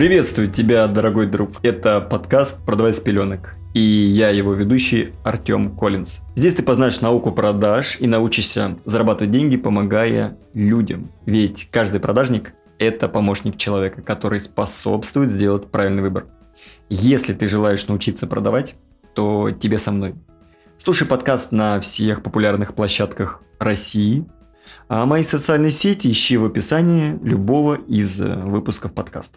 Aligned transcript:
Приветствую 0.00 0.50
тебя, 0.50 0.86
дорогой 0.86 1.26
друг. 1.26 1.62
Это 1.62 2.00
подкаст 2.00 2.64
«Продавай 2.64 2.94
с 2.94 3.00
пеленок». 3.00 3.56
И 3.74 3.80
я 3.80 4.30
его 4.30 4.54
ведущий 4.54 5.12
Артем 5.24 5.76
Коллинз. 5.76 6.20
Здесь 6.34 6.54
ты 6.54 6.62
познаешь 6.62 7.02
науку 7.02 7.32
продаж 7.32 7.98
и 8.00 8.06
научишься 8.06 8.78
зарабатывать 8.86 9.30
деньги, 9.30 9.58
помогая 9.58 10.38
людям. 10.54 11.12
Ведь 11.26 11.68
каждый 11.70 12.00
продажник– 12.00 12.54
это 12.78 13.10
помощник 13.10 13.58
человека, 13.58 14.00
который 14.00 14.40
способствует 14.40 15.30
сделать 15.30 15.70
правильный 15.70 16.00
выбор. 16.00 16.28
Если 16.88 17.34
ты 17.34 17.46
желаешь 17.46 17.86
научиться 17.86 18.26
продавать, 18.26 18.76
то 19.14 19.50
тебе 19.50 19.78
со 19.78 19.92
мной. 19.92 20.14
Слушай 20.78 21.06
подкаст 21.06 21.52
на 21.52 21.78
всех 21.78 22.22
популярных 22.22 22.74
площадках 22.74 23.42
России, 23.58 24.24
а 24.88 25.04
мои 25.04 25.24
социальные 25.24 25.72
сети 25.72 26.10
ищи 26.10 26.38
в 26.38 26.46
описании 26.46 27.18
любого 27.22 27.74
из 27.74 28.18
выпусков 28.18 28.94
подкаста. 28.94 29.36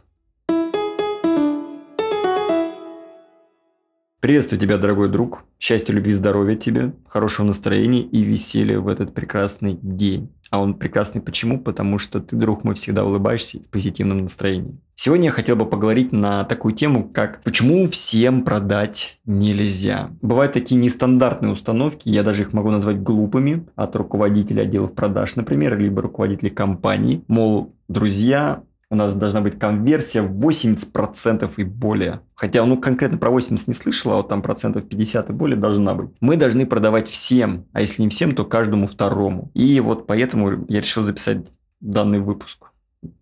Приветствую 4.23 4.57
тебя, 4.57 4.77
дорогой 4.77 5.09
друг. 5.09 5.43
Счастья, 5.59 5.91
любви, 5.91 6.13
здоровья 6.13 6.55
тебе, 6.55 6.93
хорошего 7.09 7.45
настроения 7.45 8.03
и 8.03 8.23
веселья 8.23 8.79
в 8.79 8.87
этот 8.87 9.13
прекрасный 9.13 9.77
день. 9.81 10.29
А 10.49 10.61
он 10.61 10.75
прекрасный 10.75 11.19
почему? 11.19 11.59
Потому 11.59 11.97
что 11.97 12.21
ты, 12.21 12.37
друг 12.37 12.63
мой, 12.63 12.75
всегда 12.75 13.03
улыбаешься 13.03 13.59
в 13.59 13.67
позитивном 13.69 14.19
настроении. 14.19 14.77
Сегодня 14.95 15.25
я 15.25 15.31
хотел 15.31 15.57
бы 15.57 15.65
поговорить 15.65 16.13
на 16.13 16.45
такую 16.45 16.73
тему, 16.73 17.09
как 17.13 17.43
почему 17.43 17.89
всем 17.89 18.45
продать 18.45 19.19
нельзя. 19.25 20.11
Бывают 20.21 20.53
такие 20.53 20.79
нестандартные 20.79 21.51
установки, 21.51 22.07
я 22.07 22.23
даже 22.23 22.43
их 22.43 22.53
могу 22.53 22.69
назвать 22.69 23.03
глупыми, 23.03 23.67
от 23.75 23.93
руководителя 23.97 24.61
отделов 24.61 24.93
продаж, 24.93 25.35
например, 25.35 25.77
либо 25.77 26.01
руководителей 26.01 26.51
компаний. 26.51 27.25
Мол, 27.27 27.73
друзья, 27.89 28.63
у 28.93 28.95
нас 28.95 29.15
должна 29.15 29.41
быть 29.41 29.57
конверсия 29.57 30.21
в 30.21 30.39
80% 30.39 31.51
и 31.57 31.63
более. 31.63 32.21
Хотя, 32.35 32.63
ну, 32.63 32.77
конкретно 32.77 33.17
про 33.17 33.31
80 33.31 33.67
не 33.67 33.73
слышал, 33.73 34.13
а 34.13 34.17
вот 34.17 34.29
там 34.29 34.43
процентов 34.43 34.87
50 34.87 35.31
и 35.31 35.33
более 35.33 35.57
должна 35.57 35.95
быть. 35.95 36.11
Мы 36.21 36.37
должны 36.37 36.67
продавать 36.67 37.09
всем, 37.09 37.65
а 37.73 37.81
если 37.81 38.03
не 38.03 38.09
всем, 38.09 38.35
то 38.35 38.45
каждому 38.45 38.85
второму. 38.85 39.49
И 39.55 39.79
вот 39.79 40.05
поэтому 40.05 40.65
я 40.69 40.79
решил 40.79 41.01
записать 41.01 41.39
данный 41.81 42.19
выпуск. 42.19 42.67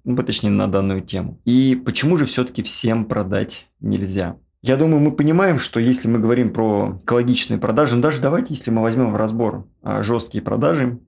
Ну, 0.03 0.22
точнее, 0.23 0.50
на 0.50 0.67
данную 0.67 1.02
тему. 1.02 1.39
И 1.45 1.81
почему 1.85 2.17
же 2.17 2.25
все-таки 2.25 2.63
всем 2.63 3.06
продать 3.06 3.67
нельзя? 3.80 4.35
Я 4.61 4.75
думаю, 4.75 5.00
мы 5.00 5.11
понимаем, 5.13 5.58
что 5.58 5.80
если 5.80 6.09
мы 6.09 6.19
говорим 6.19 6.52
про 6.52 7.00
экологичные 7.02 7.59
продажи, 7.59 7.95
ну 7.95 8.02
даже 8.02 8.22
давайте, 8.22 8.53
если 8.53 8.72
мы 8.72 8.81
возьмем 8.81 9.11
в 9.11 9.16
разбор 9.16 9.66
а, 9.81 10.03
жесткие 10.03 10.44
продажи, 10.44 11.00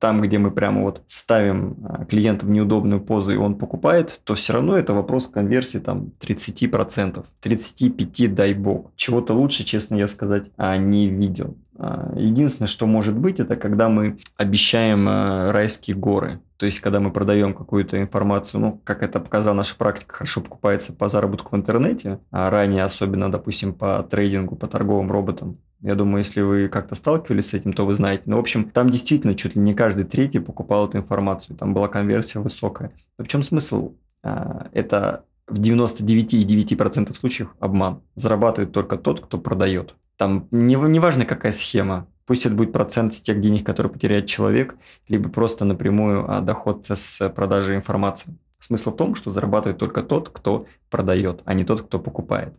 там, 0.00 0.22
где 0.22 0.38
мы 0.38 0.50
прямо 0.50 0.82
вот 0.82 1.02
ставим 1.06 1.76
а, 1.84 2.04
клиента 2.06 2.46
в 2.46 2.50
неудобную 2.50 3.02
позу, 3.02 3.32
и 3.32 3.36
он 3.36 3.54
покупает, 3.54 4.20
то 4.24 4.34
все 4.34 4.54
равно 4.54 4.76
это 4.76 4.94
вопрос 4.94 5.28
конверсии 5.28 5.78
там 5.78 6.12
30%, 6.20 7.24
35% 7.42 8.28
дай 8.28 8.54
бог. 8.54 8.90
Чего-то 8.96 9.34
лучше, 9.34 9.62
честно 9.64 9.96
я 9.96 10.06
сказать, 10.06 10.46
а, 10.56 10.76
не 10.78 11.08
видел. 11.08 11.56
А, 11.78 12.12
единственное, 12.16 12.66
что 12.66 12.86
может 12.86 13.14
быть, 13.14 13.40
это 13.40 13.56
когда 13.56 13.90
мы 13.90 14.18
обещаем 14.38 15.06
райские 15.50 15.96
горы. 15.96 16.40
То 16.56 16.66
есть, 16.66 16.80
когда 16.80 17.00
мы 17.00 17.10
продаем 17.10 17.54
какую-то 17.54 18.00
информацию, 18.00 18.60
ну, 18.60 18.80
как 18.84 19.02
это 19.02 19.20
показала 19.20 19.54
наша 19.54 19.76
практика, 19.76 20.16
хорошо 20.16 20.40
покупается 20.40 20.94
по 20.94 21.08
заработку 21.08 21.54
в 21.54 21.58
интернете, 21.58 22.20
а 22.30 22.50
ранее 22.50 22.84
особенно, 22.84 23.30
допустим, 23.30 23.74
по 23.74 24.02
трейдингу, 24.02 24.56
по 24.56 24.66
торговым 24.66 25.10
роботам, 25.10 25.58
я 25.82 25.94
думаю, 25.94 26.18
если 26.18 26.42
вы 26.42 26.68
как-то 26.68 26.94
сталкивались 26.94 27.50
с 27.50 27.54
этим, 27.54 27.72
то 27.72 27.86
вы 27.86 27.94
знаете. 27.94 28.24
Но, 28.26 28.36
в 28.36 28.40
общем, 28.40 28.70
там 28.70 28.90
действительно 28.90 29.34
чуть 29.34 29.56
ли 29.56 29.62
не 29.62 29.72
каждый 29.74 30.04
третий 30.04 30.38
покупал 30.38 30.88
эту 30.88 30.98
информацию. 30.98 31.56
Там 31.56 31.72
была 31.72 31.88
конверсия 31.88 32.40
высокая. 32.40 32.92
Но 33.18 33.24
в 33.24 33.28
чем 33.28 33.42
смысл? 33.42 33.94
А, 34.22 34.68
это 34.72 35.24
в 35.46 35.58
99,9% 35.58 37.14
случаев 37.14 37.54
обман. 37.60 38.02
Зарабатывает 38.14 38.72
только 38.72 38.98
тот, 38.98 39.20
кто 39.20 39.38
продает. 39.38 39.94
Там 40.16 40.48
не 40.50 40.76
важно, 40.76 41.24
какая 41.24 41.52
схема. 41.52 42.06
Пусть 42.26 42.44
это 42.44 42.54
будет 42.54 42.72
процент 42.72 43.14
с 43.14 43.22
тех 43.22 43.40
денег, 43.40 43.64
которые 43.64 43.90
потеряет 43.90 44.26
человек, 44.26 44.76
либо 45.08 45.30
просто 45.30 45.64
напрямую 45.64 46.30
а, 46.30 46.40
доход 46.40 46.86
с 46.88 47.28
продажи 47.30 47.74
информации. 47.74 48.36
Смысл 48.58 48.92
в 48.92 48.96
том, 48.96 49.14
что 49.14 49.30
зарабатывает 49.30 49.78
только 49.78 50.02
тот, 50.02 50.28
кто 50.28 50.66
продает, 50.90 51.40
а 51.46 51.54
не 51.54 51.64
тот, 51.64 51.82
кто 51.82 51.98
покупает. 51.98 52.54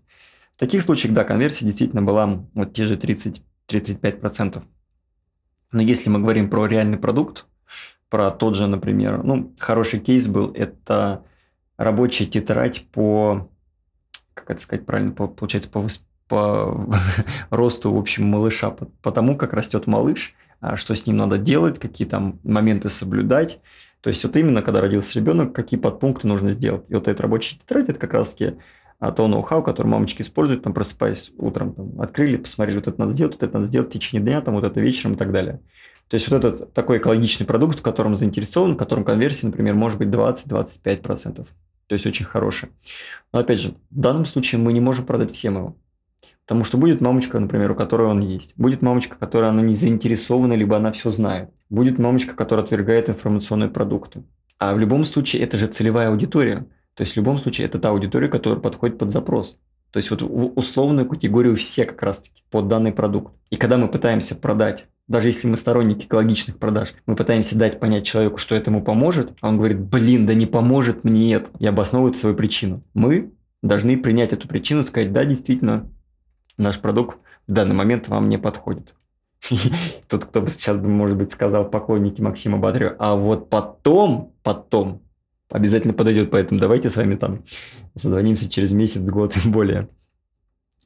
Таких 0.62 0.84
случаях, 0.84 1.16
да, 1.16 1.24
конверсия 1.24 1.66
действительно 1.66 2.04
была 2.04 2.46
вот 2.54 2.72
те 2.74 2.86
же 2.86 2.96
30-35%. 2.96 4.62
Но 5.72 5.82
если 5.82 6.12
мы 6.12 6.20
говорим 6.20 6.52
про 6.52 6.68
реальный 6.68 7.00
продукт, 7.00 7.48
про 8.10 8.30
тот 8.30 8.56
же, 8.56 8.68
например, 8.68 9.24
ну, 9.24 9.56
хороший 9.58 10.00
кейс 10.00 10.28
был, 10.28 10.52
это 10.52 11.26
рабочая 11.78 12.28
тетрадь 12.28 12.86
по, 12.92 13.50
как 14.36 14.52
это 14.52 14.62
сказать 14.62 14.86
правильно, 14.86 15.14
по, 15.14 15.28
получается, 15.28 15.68
по, 15.68 15.84
по 16.28 16.96
росту, 17.50 17.92
в 17.92 17.98
общем, 17.98 18.28
малыша, 18.28 18.70
по, 18.70 18.86
по 18.86 19.12
тому, 19.12 19.36
как 19.36 19.54
растет 19.54 19.88
малыш, 19.88 20.36
а 20.60 20.76
что 20.76 20.94
с 20.94 21.08
ним 21.08 21.18
надо 21.18 21.40
делать, 21.40 21.80
какие 21.80 22.08
там 22.08 22.40
моменты 22.44 22.92
соблюдать. 22.92 23.62
То 24.02 24.12
есть 24.12 24.24
вот 24.24 24.38
именно, 24.38 24.62
когда 24.62 24.80
родился 24.80 25.18
ребенок, 25.18 25.56
какие 25.56 25.80
подпункты 25.80 26.28
нужно 26.28 26.50
сделать. 26.50 26.84
И 26.88 26.94
вот 26.94 27.08
эта 27.08 27.24
рабочая 27.24 27.56
тетрадь, 27.56 27.90
это 27.90 28.00
как 28.00 28.14
раз-таки 28.14 28.58
а 29.02 29.12
то 29.12 29.28
ноу-хау, 29.28 29.64
который 29.64 29.88
мамочки 29.88 30.22
используют, 30.22 30.62
там, 30.62 30.76
просыпаясь 30.76 31.32
утром, 31.40 31.74
там, 31.74 32.00
открыли, 32.00 32.38
посмотрели, 32.38 32.78
вот 32.78 32.88
это 32.88 33.00
надо 33.00 33.14
сделать, 33.14 33.34
вот 33.34 33.42
это 33.42 33.54
надо 33.56 33.66
сделать 33.66 33.90
в 33.90 33.92
течение 33.92 34.24
дня, 34.24 34.42
там, 34.42 34.54
вот 34.54 34.64
это 34.64 34.80
вечером 34.80 35.16
и 35.16 35.18
так 35.18 35.32
далее. 35.32 35.60
То 36.08 36.16
есть 36.16 36.30
вот 36.30 36.46
этот 36.46 36.74
такой 36.74 37.00
экологичный 37.00 37.48
продукт, 37.48 37.80
в 37.80 37.82
котором 37.82 38.16
заинтересован, 38.16 38.76
в 38.76 38.78
котором 38.78 39.04
конверсия, 39.04 39.48
например, 39.48 39.74
может 39.74 39.98
быть 39.98 40.10
20-25%. 40.10 41.48
То 41.88 41.94
есть 41.94 42.06
очень 42.06 42.26
хороший. 42.26 42.70
Но 43.34 43.40
опять 43.40 43.60
же, 43.60 43.70
в 43.90 44.00
данном 44.00 44.28
случае 44.28 44.62
мы 44.62 44.72
не 44.72 44.82
можем 44.82 45.04
продать 45.08 45.32
всем 45.32 45.56
его. 45.56 45.76
Потому 46.46 46.64
что 46.64 46.78
будет 46.78 47.02
мамочка, 47.02 47.40
например, 47.40 47.72
у 47.72 47.76
которой 47.76 48.08
он 48.08 48.20
есть. 48.20 48.54
Будет 48.56 48.84
мамочка, 48.84 49.18
которая 49.18 49.50
она 49.50 49.64
не 49.64 49.74
заинтересована, 49.74 50.54
либо 50.54 50.78
она 50.78 50.92
все 50.92 51.10
знает. 51.10 51.50
Будет 51.72 51.98
мамочка, 51.98 52.36
которая 52.36 52.66
отвергает 52.66 53.10
информационные 53.10 53.70
продукты. 53.70 54.24
А 54.60 54.76
в 54.76 54.80
любом 54.80 55.06
случае 55.06 55.42
это 55.42 55.58
же 55.58 55.66
целевая 55.66 56.10
аудитория– 56.10 56.68
то 56.96 57.02
есть 57.02 57.13
в 57.13 57.18
любом 57.18 57.38
случае 57.38 57.68
это 57.68 57.79
та 57.79 57.90
аудитория, 57.90 58.28
которая 58.28 58.59
подходит 58.59 58.97
под 58.97 59.12
запрос. 59.12 59.59
То 59.91 59.97
есть 59.97 60.09
вот 60.09 60.22
условную 60.22 61.07
категорию 61.07 61.56
все 61.56 61.85
как 61.85 62.02
раз-таки 62.02 62.44
под 62.50 62.68
данный 62.68 62.94
продукт. 62.94 63.34
И 63.50 63.57
когда 63.57 63.78
мы 63.78 63.90
пытаемся 63.90 64.35
продать, 64.35 64.85
даже 65.07 65.28
если 65.28 65.47
мы 65.47 65.57
сторонники 65.57 66.06
экологичных 66.06 66.57
продаж, 66.57 66.94
мы 67.06 67.16
пытаемся 67.16 67.57
дать 67.57 67.79
понять 67.79 68.06
человеку, 68.06 68.38
что 68.38 68.56
это 68.56 68.72
ему 68.72 68.81
поможет, 68.81 69.34
а 69.41 69.50
он 69.50 69.57
говорит, 69.57 69.79
блин, 69.81 70.25
да 70.25 70.34
не 70.34 70.46
поможет 70.46 71.03
мне 71.03 71.34
это, 71.34 71.50
и 71.59 71.68
обосновывает 71.68 72.16
свою 72.16 72.35
причину. 72.35 72.84
Мы 72.94 73.34
должны 73.62 73.97
принять 73.97 74.31
эту 74.31 74.47
причину, 74.47 74.84
сказать, 74.84 75.12
да, 75.12 75.25
действительно, 75.25 75.90
наш 76.58 76.79
продукт 76.79 77.18
в 77.47 77.52
данный 77.52 77.75
момент 77.75 78.08
вам 78.08 78.29
не 78.29 78.38
подходит. 78.38 78.96
Тут 80.08 80.25
кто 80.25 80.41
бы 80.41 80.50
сейчас, 80.50 80.78
может 80.78 81.18
быть, 81.18 81.31
сказал 81.31 81.69
поклонники 81.69 82.22
Максима 82.22 82.58
Батарева, 82.58 82.96
а 83.00 83.16
вот 83.16 83.50
потом, 83.50 84.34
потом 84.44 85.02
обязательно 85.52 85.94
подойдет, 85.94 86.32
поэтому 86.32 86.60
давайте 86.60 86.90
с 86.90 86.96
вами 86.96 87.16
там 87.16 87.44
созвонимся 87.96 88.50
через 88.50 88.72
месяц, 88.72 89.02
год 89.02 89.36
и 89.38 89.50
более. 89.50 89.90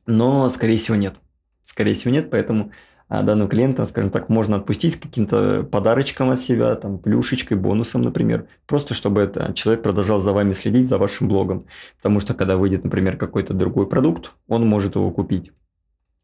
Но, 0.06 0.50
скорее 0.50 0.78
всего, 0.78 0.96
нет. 0.96 1.16
Скорее 1.64 1.94
всего, 1.94 2.14
нет, 2.14 2.30
поэтому 2.30 2.72
а, 3.08 3.22
данного 3.22 3.50
клиента, 3.50 3.86
скажем 3.86 4.10
так, 4.10 4.30
можно 4.30 4.58
отпустить 4.58 4.94
с 4.94 4.98
каким-то 4.98 5.64
подарочком 5.64 6.32
от 6.32 6.40
себя, 6.40 6.76
там, 6.76 6.98
плюшечкой, 6.98 7.58
бонусом, 7.58 8.02
например, 8.02 8.48
просто 8.66 8.94
чтобы 8.94 9.22
это, 9.22 9.54
человек 9.54 9.84
продолжал 9.84 10.20
за 10.22 10.34
вами 10.34 10.54
следить, 10.54 10.90
за 10.90 10.98
вашим 10.98 11.28
блогом. 11.28 11.66
Потому 11.98 12.20
что, 12.20 12.34
когда 12.34 12.58
выйдет, 12.58 12.84
например, 12.84 13.18
какой-то 13.18 13.54
другой 13.54 13.88
продукт, 13.88 14.32
он 14.48 14.68
может 14.68 14.96
его 14.96 15.12
купить. 15.12 15.52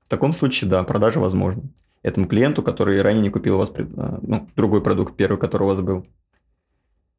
В 0.04 0.10
таком 0.10 0.34
случае, 0.34 0.70
да, 0.70 0.84
продажа 0.84 1.20
возможна. 1.20 1.64
Этому 2.04 2.28
клиенту, 2.28 2.64
который 2.64 3.02
ранее 3.02 3.22
не 3.22 3.30
купил 3.30 3.56
у 3.56 3.58
вас 3.60 3.72
а, 3.78 4.20
ну, 4.22 4.50
другой 4.56 4.82
продукт, 4.82 5.16
первый, 5.16 5.38
который 5.38 5.64
у 5.64 5.68
вас 5.68 5.80
был 5.82 6.08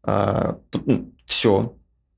а, 0.03 0.59
ну, 0.87 1.13
все, 1.27 1.77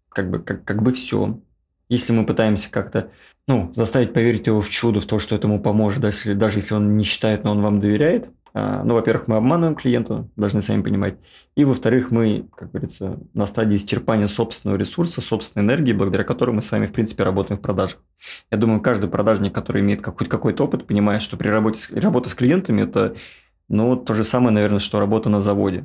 как 0.09 0.31
бы, 0.31 0.39
как, 0.39 0.65
как 0.65 0.83
бы 0.83 0.93
все. 0.93 1.41
Если 1.89 2.13
мы 2.13 2.25
пытаемся 2.25 2.71
как-то 2.71 3.11
ну, 3.47 3.71
заставить 3.75 4.13
поверить 4.13 4.47
его 4.47 4.61
в 4.61 4.71
чудо, 4.71 5.01
в 5.01 5.07
то, 5.07 5.19
что 5.19 5.37
этому 5.37 5.61
поможет, 5.61 6.01
даже 6.01 6.17
если, 6.17 6.35
даже 6.35 6.59
если 6.59 6.75
он 6.75 6.97
не 6.97 7.05
считает, 7.05 7.45
но 7.45 7.53
он 7.53 7.61
вам 7.61 7.81
доверяет, 7.81 8.31
а, 8.57 8.85
ну, 8.85 8.95
во-первых, 8.95 9.27
мы 9.27 9.37
обманываем 9.37 9.75
клиента, 9.75 10.29
должны 10.37 10.63
сами 10.63 10.81
понимать. 10.81 11.17
И, 11.57 11.65
во-вторых, 11.65 12.13
мы, 12.13 12.49
как 12.57 12.71
говорится, 12.71 13.19
на 13.35 13.47
стадии 13.47 13.77
исчерпания 13.77 14.29
собственного 14.29 14.79
ресурса, 14.79 15.21
собственной 15.21 15.67
энергии, 15.67 15.93
благодаря 15.93 16.25
которой 16.25 16.53
мы 16.53 16.63
с 16.63 16.71
вами, 16.71 16.87
в 16.87 16.93
принципе, 16.93 17.25
работаем 17.25 17.59
в 17.59 17.63
продажах. 17.63 17.99
Я 18.53 18.57
думаю, 18.57 18.81
каждый 18.81 19.11
продажник, 19.11 19.53
который 19.53 19.83
имеет 19.83 20.03
какой-то 20.03 20.65
опыт, 20.65 20.87
понимает, 20.87 21.21
что 21.21 21.37
при 21.37 21.49
работе, 21.49 21.81
с, 21.81 21.91
работа 21.91 22.29
с 22.29 22.35
клиентами– 22.35 22.83
это 22.85 23.17
ну, 23.69 23.97
то 23.97 24.15
же 24.15 24.23
самое, 24.23 24.55
наверное, 24.55 24.79
что 24.79 25.01
работа 25.01 25.29
на 25.29 25.41
заводе 25.41 25.85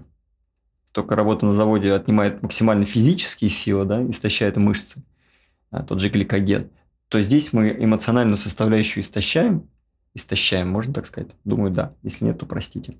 только 0.91 1.15
работа 1.15 1.45
на 1.45 1.53
заводе 1.53 1.94
отнимает 1.94 2.41
максимально 2.41 2.86
физические 2.86 3.50
силы, 3.50 3.86
да, 3.86 4.03
истощает 4.09 4.57
мышцы, 4.57 5.03
а, 5.71 5.83
тот 5.83 6.00
же 6.00 6.09
гликоген, 6.09 6.69
то 7.07 7.21
здесь 7.21 7.53
мы 7.53 7.69
эмоциональную 7.69 8.38
составляющую 8.38 9.03
истощаем, 9.03 9.68
истощаем, 10.13 10.69
можно 10.69 10.94
так 10.94 11.06
сказать? 11.06 11.31
Думаю, 11.44 11.71
да. 11.71 11.94
Если 12.03 12.25
нет, 12.25 12.39
то 12.39 12.45
простите. 12.45 12.97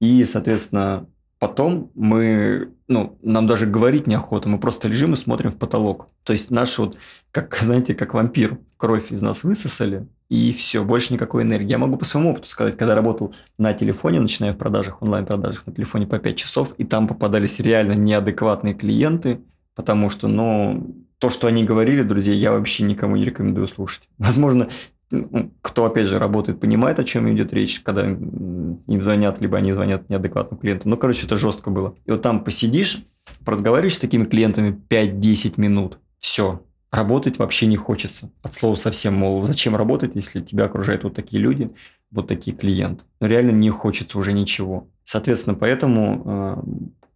И, 0.00 0.24
соответственно, 0.24 1.06
Потом 1.38 1.90
мы, 1.94 2.72
ну, 2.88 3.18
нам 3.22 3.46
даже 3.46 3.66
говорить 3.66 4.06
неохота, 4.06 4.48
мы 4.48 4.58
просто 4.58 4.88
лежим 4.88 5.12
и 5.12 5.16
смотрим 5.16 5.52
в 5.52 5.58
потолок. 5.58 6.08
То 6.22 6.32
есть 6.32 6.50
наш 6.50 6.78
вот, 6.78 6.96
как, 7.30 7.54
знаете, 7.60 7.94
как 7.94 8.14
вампир, 8.14 8.58
кровь 8.76 9.12
из 9.12 9.20
нас 9.22 9.44
высосали, 9.44 10.06
и 10.28 10.52
все, 10.52 10.84
больше 10.84 11.12
никакой 11.12 11.44
энергии. 11.44 11.70
Я 11.70 11.78
могу 11.78 11.96
по 11.96 12.04
своему 12.04 12.32
опыту 12.32 12.48
сказать, 12.48 12.76
когда 12.76 12.94
работал 12.94 13.34
на 13.58 13.72
телефоне, 13.72 14.20
начиная 14.20 14.52
в 14.52 14.56
продажах, 14.56 15.00
онлайн-продажах 15.02 15.66
на 15.66 15.72
телефоне 15.72 16.06
по 16.06 16.18
5 16.18 16.36
часов, 16.36 16.74
и 16.78 16.84
там 16.84 17.06
попадались 17.06 17.60
реально 17.60 17.92
неадекватные 17.92 18.74
клиенты, 18.74 19.40
потому 19.74 20.10
что, 20.10 20.26
ну, 20.26 20.96
то, 21.18 21.30
что 21.30 21.46
они 21.46 21.64
говорили, 21.64 22.02
друзья, 22.02 22.34
я 22.34 22.52
вообще 22.52 22.84
никому 22.84 23.16
не 23.16 23.24
рекомендую 23.24 23.68
слушать. 23.68 24.08
Возможно, 24.18 24.68
ну, 25.10 25.52
кто, 25.62 25.84
опять 25.84 26.08
же, 26.08 26.18
работает, 26.18 26.58
понимает, 26.58 26.98
о 26.98 27.04
чем 27.04 27.32
идет 27.32 27.52
речь, 27.52 27.80
когда 27.80 28.06
им 28.06 29.02
звонят, 29.02 29.40
либо 29.40 29.56
они 29.56 29.72
звонят 29.72 30.08
неадекватным 30.08 30.58
клиентам. 30.58 30.90
Ну, 30.90 30.96
короче, 30.96 31.26
это 31.26 31.36
жестко 31.36 31.70
было. 31.70 31.94
И 32.04 32.10
вот 32.10 32.22
там 32.22 32.42
посидишь, 32.42 33.04
разговариваешь 33.44 33.96
с 33.96 34.00
такими 34.00 34.24
клиентами 34.24 34.76
5-10 34.88 35.54
минут, 35.58 36.00
все, 36.18 36.62
работать 36.96 37.38
вообще 37.38 37.66
не 37.66 37.76
хочется. 37.76 38.30
От 38.42 38.54
слова 38.54 38.74
совсем, 38.74 39.14
мол, 39.14 39.46
зачем 39.46 39.76
работать, 39.76 40.12
если 40.14 40.40
тебя 40.40 40.64
окружают 40.64 41.04
вот 41.04 41.14
такие 41.14 41.42
люди, 41.42 41.70
вот 42.10 42.26
такие 42.26 42.56
клиенты. 42.56 43.04
Но 43.20 43.26
реально 43.26 43.50
не 43.50 43.70
хочется 43.70 44.18
уже 44.18 44.32
ничего. 44.32 44.88
Соответственно, 45.04 45.54
поэтому 45.54 46.22
э, 46.24 46.62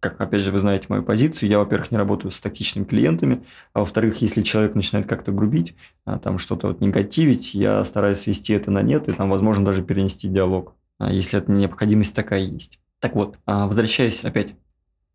как, 0.01 0.19
опять 0.19 0.41
же, 0.41 0.51
вы 0.51 0.57
знаете 0.57 0.87
мою 0.89 1.03
позицию, 1.03 1.47
я, 1.47 1.59
во-первых, 1.59 1.91
не 1.91 1.97
работаю 1.97 2.31
с 2.31 2.41
токсичными 2.41 2.85
клиентами, 2.85 3.43
а 3.73 3.79
во-вторых, 3.79 4.21
если 4.21 4.41
человек 4.41 4.73
начинает 4.73 5.07
как-то 5.07 5.31
грубить, 5.31 5.75
а, 6.05 6.17
там 6.17 6.39
что-то 6.39 6.69
вот 6.69 6.81
негативить, 6.81 7.53
я 7.53 7.85
стараюсь 7.85 8.17
свести 8.17 8.51
это 8.53 8.71
на 8.71 8.81
нет 8.81 9.07
и 9.07 9.13
там, 9.13 9.29
возможно, 9.29 9.63
даже 9.63 9.83
перенести 9.83 10.27
диалог, 10.27 10.73
а, 10.97 11.13
если 11.13 11.37
это 11.37 11.51
необходимость 11.51 12.15
такая 12.15 12.41
есть. 12.41 12.79
Так 12.99 13.15
вот, 13.15 13.37
а, 13.45 13.67
возвращаясь 13.67 14.25
опять 14.25 14.55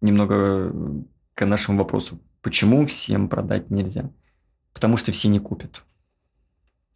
немного 0.01 0.73
к 1.35 1.45
нашему 1.45 1.79
вопросу. 1.79 2.21
Почему 2.41 2.87
всем 2.87 3.29
продать 3.29 3.71
нельзя? 3.71 4.11
Потому 4.77 4.99
что 4.99 5.11
все 5.11 5.29
не 5.29 5.39
купят. 5.39 5.83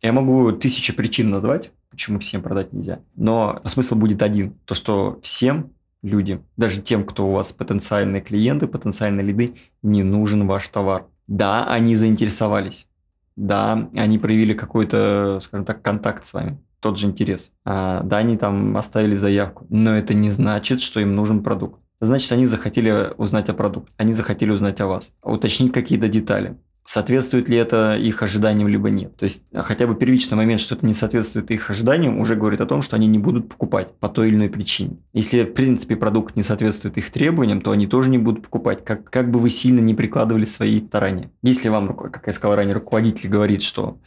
Я 0.03 0.13
могу 0.13 0.53
тысячи 0.53 0.93
причин 0.93 1.31
назвать, 1.31 1.71
почему 1.89 2.19
всем 2.19 2.43
продать 2.43 2.75
нельзя. 2.75 3.01
Но 3.17 3.63
смысл 3.65 3.95
будет 3.95 4.23
один. 4.23 4.53
То, 4.67 4.75
что 4.75 5.19
всем 5.23 5.73
люди, 6.03 6.43
даже 6.59 6.83
тем, 6.83 7.05
кто 7.05 7.27
у 7.27 7.33
вас 7.33 7.53
потенциальные 7.53 8.21
клиенты, 8.21 8.67
потенциальные 8.67 9.25
лиды, 9.25 9.55
не 9.83 10.03
нужен 10.03 10.47
ваш 10.47 10.69
товар. 10.69 11.07
Да, 11.27 11.65
они 11.73 11.97
заинтересовались. 11.97 12.87
Да, 13.35 13.89
они 13.95 14.19
проявили 14.19 14.53
какой-то, 14.53 15.39
скажем 15.41 15.65
так, 15.65 15.81
контакт 15.81 16.27
с 16.27 16.35
вами, 16.35 16.59
тот 16.81 16.99
же 16.99 17.07
интерес. 17.07 17.51
А, 17.65 18.03
да, 18.03 18.19
они 18.19 18.37
там 18.37 18.77
оставили 18.77 19.15
заявку, 19.15 19.65
но 19.71 19.97
это 19.97 20.13
не 20.13 20.31
значит, 20.31 20.83
что 20.83 21.01
им 21.01 21.15
нужен 21.15 21.43
продукт. 21.43 21.81
Значит, 22.03 22.31
они 22.33 22.45
захотели 22.45 23.15
узнать 23.17 23.49
о 23.49 23.55
продукте, 23.55 23.91
они 23.97 24.13
захотели 24.13 24.51
узнать 24.51 24.83
о 24.83 24.87
вас, 24.87 25.15
уточнить 25.23 25.73
какие-то 25.73 26.09
детали 26.09 26.59
соответствует 26.85 27.49
ли 27.49 27.57
это 27.57 27.97
их 27.97 28.23
ожиданиям, 28.23 28.69
либо 28.69 28.91
нет. 28.91 29.17
То 29.17 29.25
есть 29.25 29.45
а, 29.53 29.63
хотя 29.63 29.87
бы 29.87 29.95
первичный 29.95 30.37
момент, 30.37 30.61
что 30.61 30.75
это 30.75 30.87
не 30.87 30.95
соответствует 30.95 31.51
их 31.51 31.71
ожиданиям, 31.71 32.19
уже 32.19 32.35
говорит 32.35 32.61
о 32.61 32.67
том, 32.67 32.83
что 32.83 32.97
они 32.97 33.07
не 33.07 33.19
будут 33.19 33.49
покупать 33.49 33.95
по 33.99 34.09
той 34.09 34.29
или 34.29 34.37
иной 34.37 34.49
причине. 34.49 34.99
Если, 35.13 35.45
в 35.45 35.53
принципе, 35.53 35.97
продукт 35.97 36.37
не 36.37 36.43
соответствует 36.43 36.97
их 36.99 37.11
требованиям, 37.11 37.61
то 37.61 37.71
они 37.71 37.87
тоже 37.87 38.11
не 38.11 38.19
будут 38.19 38.43
покупать, 38.43 38.85
как, 38.85 39.09
как 39.11 39.31
бы 39.31 39.39
вы 39.39 39.51
сильно 39.51 39.81
не 39.81 39.95
прикладывали 39.95 40.45
свои 40.45 40.85
старания. 40.87 41.31
Если 41.43 41.69
вам, 41.69 41.95
как 41.95 42.27
я 42.27 42.33
сказал 42.33 42.57
ранее, 42.57 42.75
руководитель 42.75 43.29
говорит, 43.29 43.63
что 43.63 44.01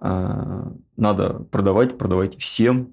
э, 0.00 0.62
надо 0.96 1.30
продавать, 1.50 1.98
продавайте 1.98 2.38
всем, 2.38 2.90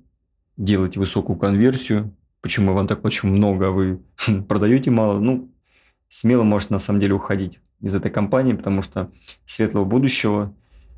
делайте 0.55 0.99
высокую 0.99 1.37
конверсию, 1.37 2.15
почему 2.41 2.73
вам 2.73 2.87
так 2.87 3.05
очень 3.05 3.29
много, 3.29 3.67
а 3.67 3.71
вы 3.71 4.01
продаете 4.47 4.89
мало, 4.89 5.19
ну, 5.19 5.51
смело 6.09 6.43
может 6.43 6.69
на 6.69 6.79
самом 6.79 7.01
деле 7.01 7.13
уходить 7.13 7.59
из 7.81 7.95
этой 7.95 8.11
компании, 8.11 8.53
потому 8.53 8.81
что 8.81 9.11
светлого 9.45 9.85
будущего, 9.85 10.53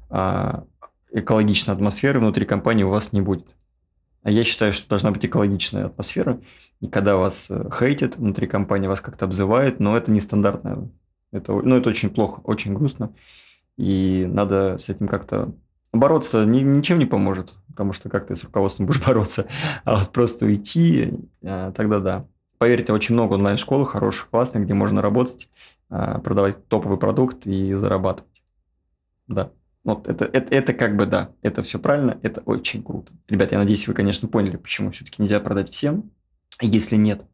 а, 0.09 0.65
экологичной 1.11 1.73
атмосферы 1.73 2.19
внутри 2.19 2.45
компании 2.45 2.83
у 2.83 2.89
вас 2.89 3.11
не 3.13 3.21
будет. 3.21 3.47
А 4.23 4.31
я 4.31 4.43
считаю, 4.43 4.73
что 4.73 4.87
должна 4.89 5.11
быть 5.11 5.25
экологичная 5.25 5.85
атмосфера, 5.85 6.41
и 6.81 6.87
когда 6.87 7.15
вас 7.15 7.49
э, 7.49 7.69
хейтят 7.77 8.17
внутри 8.17 8.47
компании, 8.47 8.87
вас 8.87 9.01
как-то 9.01 9.25
обзывают, 9.25 9.79
но 9.79 9.95
это 9.95 10.11
нестандартно. 10.11 10.89
Это, 11.31 11.53
ну, 11.53 11.75
это 11.75 11.89
очень 11.89 12.09
плохо, 12.09 12.41
очень 12.43 12.73
грустно, 12.73 13.13
и 13.77 14.25
надо 14.27 14.77
с 14.77 14.89
этим 14.89 15.07
как-то 15.07 15.53
бороться 15.93 16.45
ни, 16.45 16.61
ничем 16.61 16.99
не 16.99 17.05
поможет, 17.05 17.53
потому 17.67 17.93
что 17.93 18.09
как 18.09 18.27
ты 18.27 18.35
с 18.35 18.43
руководством 18.43 18.85
будешь 18.87 19.03
бороться, 19.03 19.47
а 19.85 19.97
вот 19.97 20.11
просто 20.11 20.45
уйти, 20.45 21.13
а, 21.43 21.71
тогда 21.71 21.99
да. 21.99 22.25
Поверьте, 22.59 22.91
очень 22.91 23.15
много 23.15 23.35
онлайн-школ 23.35 23.85
хороших, 23.85 24.29
классных, 24.29 24.65
где 24.65 24.73
можно 24.73 25.01
работать, 25.01 25.49
а, 25.89 26.19
продавать 26.19 26.67
топовый 26.67 26.99
продукт 26.99 27.47
и 27.47 27.73
зарабатывать. 27.73 28.43
Да. 29.27 29.51
Вот 29.85 30.07
это, 30.09 30.25
это, 30.25 30.53
это 30.53 30.73
как 30.73 30.97
бы 30.97 31.05
да, 31.05 31.31
это 31.41 31.63
все 31.63 31.79
правильно, 31.79 32.19
это 32.21 32.41
очень 32.41 32.83
круто. 32.83 33.13
Ребят, 33.29 33.53
я 33.53 33.57
надеюсь, 33.57 33.87
вы, 33.87 33.93
конечно, 33.93 34.27
поняли, 34.27 34.57
почему 34.57 34.91
все-таки 34.91 35.21
нельзя 35.21 35.39
продать 35.39 35.71
всем. 35.71 36.11
Если 36.61 36.97
нет, 36.97 37.25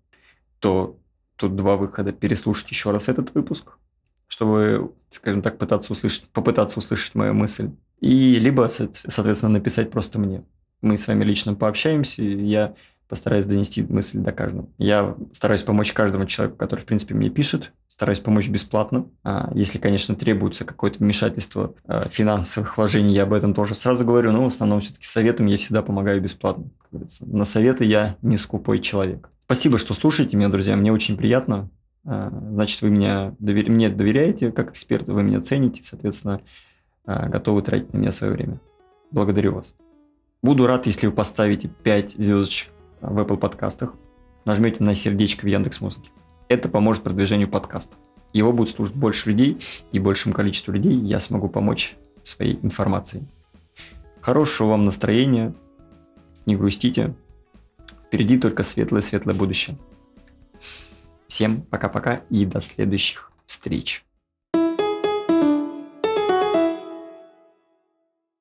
то 0.59 0.99
тут 1.37 1.55
два 1.55 1.75
выхода. 1.75 2.11
Переслушать 2.11 2.69
еще 2.69 2.91
раз 2.91 3.09
этот 3.09 3.33
выпуск, 3.33 3.79
чтобы, 4.27 4.93
скажем 5.09 5.41
так, 5.41 5.57
пытаться 5.57 5.91
услышать, 5.91 6.29
попытаться 6.29 6.77
услышать 6.77 7.15
мою 7.15 7.33
мысль. 7.33 7.71
И 7.99 8.37
либо, 8.39 8.67
соответственно, 8.67 9.53
написать 9.53 9.89
просто 9.89 10.19
мне. 10.19 10.43
Мы 10.81 10.97
с 10.97 11.07
вами 11.07 11.23
лично 11.23 11.55
пообщаемся, 11.55 12.21
и 12.21 12.45
я 12.45 12.75
постараюсь 13.07 13.45
донести 13.45 13.83
мысль 13.83 14.19
до 14.19 14.31
каждого. 14.31 14.67
Я 14.77 15.15
стараюсь 15.31 15.61
помочь 15.61 15.93
каждому 15.93 16.25
человеку, 16.25 16.57
который, 16.57 16.79
в 16.79 16.85
принципе, 16.85 17.13
мне 17.13 17.29
пишет, 17.29 17.71
стараюсь 17.87 18.19
помочь 18.19 18.49
бесплатно. 18.49 19.07
А 19.23 19.51
если, 19.53 19.77
конечно, 19.77 20.15
требуется 20.15 20.65
какое-то 20.65 20.99
вмешательство 20.99 21.75
а, 21.85 22.09
финансовых 22.09 22.77
вложений, 22.77 23.13
я 23.13 23.23
об 23.23 23.33
этом 23.33 23.53
тоже 23.53 23.75
сразу 23.75 24.05
говорю, 24.05 24.31
но 24.31 24.43
в 24.43 24.47
основном 24.47 24.79
все-таки 24.79 25.05
советом 25.05 25.45
я 25.45 25.57
всегда 25.57 25.81
помогаю 25.81 26.21
бесплатно. 26.21 26.65
На 27.21 27.45
советы 27.45 27.85
я 27.85 28.17
не 28.21 28.37
скупой 28.37 28.79
человек. 28.79 29.29
Спасибо, 29.45 29.77
что 29.77 29.93
слушаете 29.93 30.35
меня, 30.35 30.49
друзья, 30.49 30.75
мне 30.75 30.91
очень 30.91 31.17
приятно. 31.17 31.69
А, 32.05 32.31
значит, 32.51 32.81
вы 32.81 32.89
меня 32.89 33.35
довер... 33.39 33.69
мне 33.69 33.89
доверяете 33.89 34.51
как 34.51 34.71
эксперту, 34.71 35.13
вы 35.13 35.23
меня 35.23 35.41
цените, 35.41 35.83
соответственно, 35.83 36.41
готовы 37.05 37.61
тратить 37.61 37.93
на 37.93 37.97
меня 37.97 38.11
свое 38.11 38.33
время. 38.33 38.59
Благодарю 39.11 39.53
вас. 39.53 39.75
Буду 40.41 40.65
рад, 40.65 40.87
если 40.87 41.05
вы 41.05 41.13
поставите 41.13 41.67
5 41.67 42.15
звездочек 42.17 42.74
в 43.01 43.19
Apple 43.19 43.37
подкастах, 43.37 43.93
нажмете 44.45 44.83
на 44.83 44.95
сердечко 44.95 45.45
в 45.45 45.47
Яндекс 45.47 45.81
Музыке. 45.81 46.09
Это 46.47 46.69
поможет 46.69 47.03
продвижению 47.03 47.49
подкаста. 47.49 47.97
Его 48.33 48.51
будет 48.51 48.69
слушать 48.69 48.95
больше 48.95 49.29
людей, 49.29 49.61
и 49.91 49.99
большему 49.99 50.35
количеству 50.35 50.71
людей 50.71 50.93
я 50.93 51.19
смогу 51.19 51.47
помочь 51.47 51.95
своей 52.21 52.59
информацией. 52.61 53.23
Хорошего 54.21 54.69
вам 54.69 54.85
настроения, 54.85 55.53
не 56.45 56.55
грустите. 56.55 57.13
Впереди 58.03 58.37
только 58.37 58.63
светлое-светлое 58.63 59.35
будущее. 59.35 59.77
Всем 61.27 61.61
пока-пока 61.61 62.21
и 62.29 62.45
до 62.45 62.61
следующих 62.61 63.31
встреч. 63.45 64.05